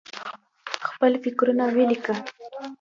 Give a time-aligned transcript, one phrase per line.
[0.87, 2.13] خپل فکرونه ولیکه.